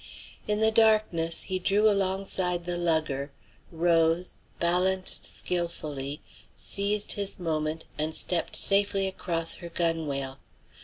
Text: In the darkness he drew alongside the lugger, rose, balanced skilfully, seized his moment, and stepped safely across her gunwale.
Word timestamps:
In 0.47 0.61
the 0.61 0.71
darkness 0.71 1.43
he 1.43 1.59
drew 1.59 1.87
alongside 1.87 2.63
the 2.63 2.75
lugger, 2.75 3.31
rose, 3.71 4.37
balanced 4.59 5.25
skilfully, 5.27 6.21
seized 6.55 7.11
his 7.11 7.37
moment, 7.37 7.85
and 7.99 8.15
stepped 8.15 8.55
safely 8.55 9.05
across 9.05 9.57
her 9.57 9.69
gunwale. 9.69 10.39